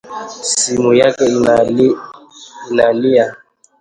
[0.49, 1.25] Simu yake
[2.69, 3.35] inalia